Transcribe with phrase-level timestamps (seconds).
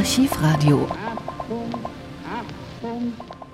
[0.00, 0.88] Archivradio.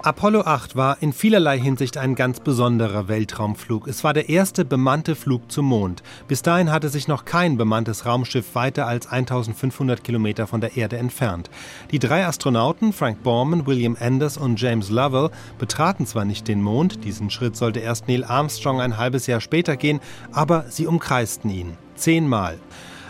[0.01, 3.89] Apollo 8 war in vielerlei Hinsicht ein ganz besonderer Weltraumflug.
[3.89, 6.05] Es war der erste bemannte Flug zum Mond.
[6.29, 10.99] Bis dahin hatte sich noch kein bemanntes Raumschiff weiter als 1500 Kilometer von der Erde
[10.99, 11.51] entfernt.
[11.91, 17.03] Die drei Astronauten, Frank Borman, William Anders und James Lovell, betraten zwar nicht den Mond,
[17.03, 19.99] diesen Schritt sollte erst Neil Armstrong ein halbes Jahr später gehen,
[20.31, 21.77] aber sie umkreisten ihn.
[21.97, 22.61] Zehnmal.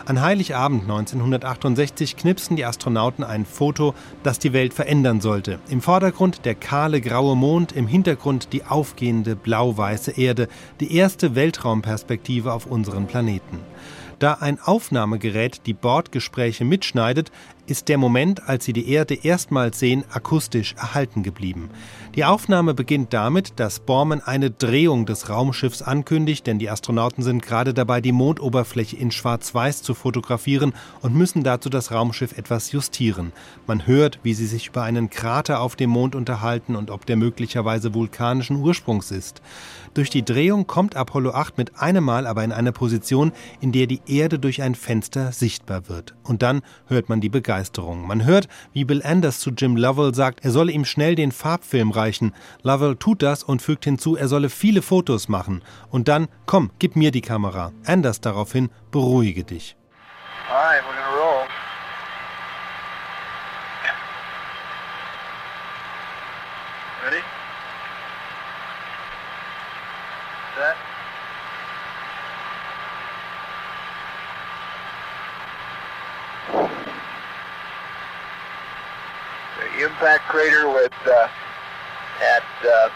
[0.07, 3.93] An Heiligabend 1968 knipsten die Astronauten ein Foto,
[4.23, 5.59] das die Welt verändern sollte.
[5.67, 10.47] Im Vordergrund der kahle graue Mond, im Hintergrund die aufgehende blau-weiße Erde,
[10.79, 13.59] die erste Weltraumperspektive auf unseren Planeten.
[14.19, 17.29] Da ein Aufnahmegerät die Bordgespräche mitschneidet,
[17.67, 21.69] ist der Moment, als sie die Erde erstmals sehen, akustisch erhalten geblieben.
[22.15, 27.43] Die Aufnahme beginnt damit, dass Borman eine Drehung des Raumschiffs ankündigt, denn die Astronauten sind
[27.43, 33.33] gerade dabei, die Mondoberfläche in Schwarz-Weiß zu fotografieren und müssen dazu das Raumschiff etwas justieren.
[33.67, 37.17] Man hört, wie sie sich über einen Krater auf dem Mond unterhalten und ob der
[37.17, 39.41] möglicherweise vulkanischen Ursprungs ist.
[39.93, 43.87] Durch die Drehung kommt Apollo 8 mit einem Mal aber in eine Position, in der
[43.87, 46.15] die Erde durch ein Fenster sichtbar wird.
[46.23, 47.56] Und dann hört man die Begeisterung.
[48.07, 51.91] Man hört, wie Bill Anders zu Jim Lovell sagt, er solle ihm schnell den Farbfilm
[51.91, 52.33] reichen.
[52.61, 55.63] Lovell tut das und fügt hinzu, er solle viele Fotos machen.
[55.89, 57.71] Und dann, komm, gib mir die Kamera.
[57.85, 59.75] Anders daraufhin, beruhige dich.
[60.49, 61.45] All right, we're gonna roll.
[67.03, 67.21] Ready?
[70.55, 70.96] Set.
[79.97, 81.27] Impact crater with uh,
[82.21, 82.89] at uh,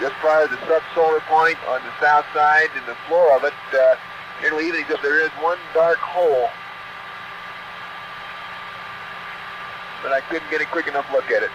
[0.00, 3.54] just prior to the subsolar point on the south side, and the floor of it
[3.72, 3.94] uh,
[4.40, 6.50] nearly even except there is one dark hole.
[10.02, 11.50] But I couldn't get a quick enough look at it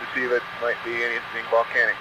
[0.00, 1.96] to see if it might be anything volcanic.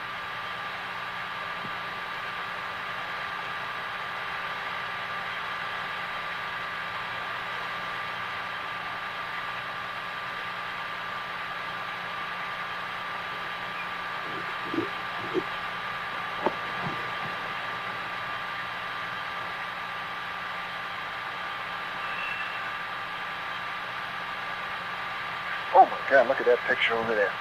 [25.75, 27.31] Oh my God, look at that picture over there.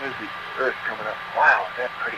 [0.00, 1.20] There's the Earth coming up.
[1.36, 2.16] Wow, is that pretty.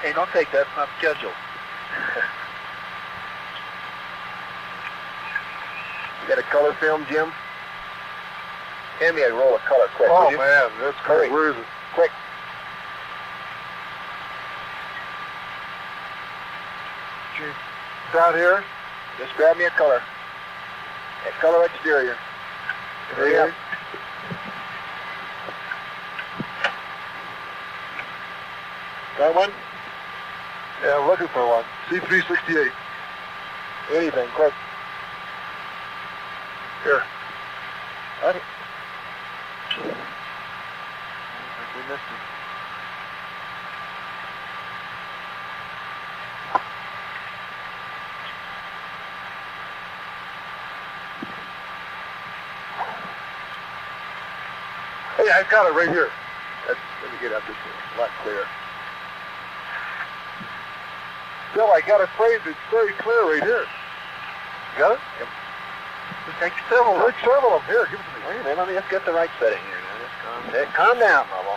[0.00, 1.36] Hey, don't take that, it's not scheduled.
[6.22, 7.28] you got a color film, Jim?
[8.98, 10.08] Hand me a roll of color quick.
[10.10, 11.30] Oh man, that's great.
[11.30, 11.66] Where is it?
[11.94, 12.10] Quick.
[18.14, 18.64] Down here.
[19.18, 20.00] Just grab me a color.
[21.26, 22.16] A color exterior.
[23.12, 23.50] Hurry up.
[29.18, 29.50] Got one?
[30.82, 31.64] Yeah, I'm looking for one.
[31.88, 32.70] C368.
[33.92, 34.52] Anything, quick.
[36.82, 37.02] Here.
[38.22, 38.42] Got it.
[39.70, 39.82] I
[41.58, 42.43] think we missed it.
[55.24, 56.12] Hey, I got it right here.
[56.68, 57.72] Let's, let me get up this way.
[57.96, 58.44] A lot clearer.
[61.56, 62.44] Bill, I got it framed.
[62.44, 63.64] It's very clear right here.
[63.64, 65.02] You got it?
[65.16, 65.28] Yep.
[66.44, 67.00] Take several.
[67.00, 67.72] Take several of them.
[67.72, 68.36] Here, give it to me.
[68.36, 69.80] Wait a minute, let me just get the right setting here.
[69.80, 71.56] Now, just calm, hey, calm down, Bubble.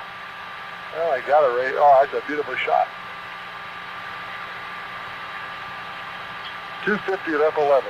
[0.95, 1.75] Well, I got it right.
[1.75, 2.87] Oh, that's a beautiful shot.
[6.87, 7.83] 250 at F11.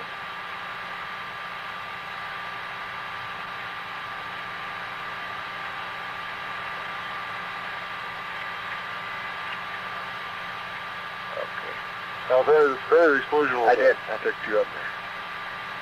[12.30, 13.58] Now, there's there's explosion.
[13.58, 13.96] I did.
[14.12, 14.92] I took two up there.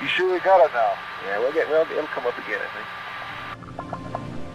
[0.00, 0.92] You sure you got it now?
[1.26, 1.68] Yeah, we'll get.
[1.68, 2.86] Well, it'll come up again, I think.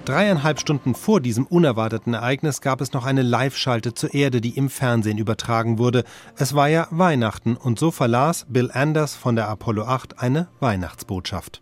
[0.06, 4.70] Dreieinhalb Stunden vor diesem unerwarteten Ereignis gab es noch eine Live-Schalte zur Erde, die im
[4.70, 6.04] Fernsehen übertragen wurde.
[6.38, 11.62] Es war ja Weihnachten und so verlas Bill Anders von der Apollo 8 eine Weihnachtsbotschaft.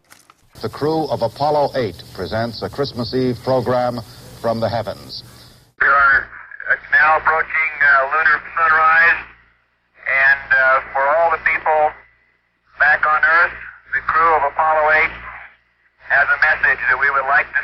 [0.61, 4.01] The crew of Apollo 8 presents a Christmas Eve program
[4.41, 5.23] from the heavens.
[5.81, 6.25] We are
[6.69, 9.28] uh, now approaching uh, lunar sunrise,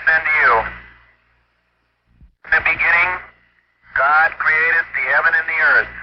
[0.03, 0.53] to you.
[2.45, 3.12] In the beginning,
[3.95, 5.94] God created the heaven and the earth,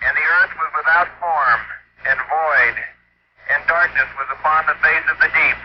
[0.00, 1.60] and the earth was without form
[2.08, 2.76] and void,
[3.52, 5.60] and darkness darkness was upon the face of the deep.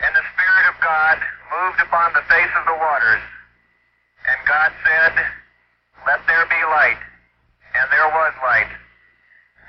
[0.00, 1.16] And the Spirit of God
[1.50, 3.24] moved upon the face of the waters.
[4.28, 5.14] And God said,
[6.06, 7.00] Let there be light.
[7.74, 8.72] And there was light.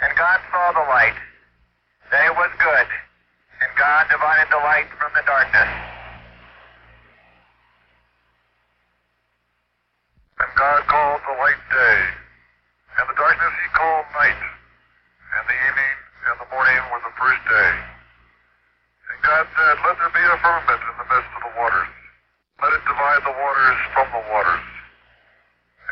[0.01, 1.17] And God saw the light,
[2.11, 2.87] that it was good.
[3.61, 5.71] And God divided the light from the darkness.
[10.41, 11.99] And God called the light day,
[12.97, 15.95] and the darkness he called night, and the evening
[16.25, 16.81] and the morning
[17.47, 17.73] day.
[19.11, 21.91] And God said, Let there be a firmament in the midst of the waters.
[22.61, 24.67] Let it divide the waters from the waters.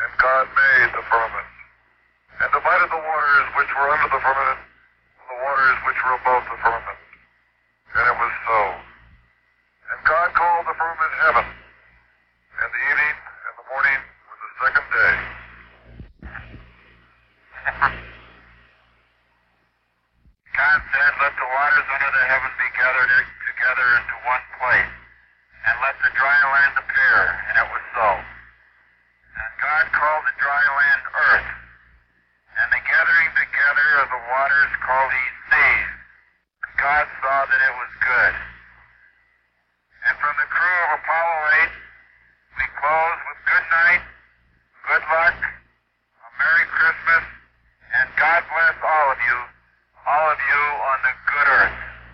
[0.00, 1.50] And God made the firmament,
[2.40, 4.69] and divided the waters which were under the firmament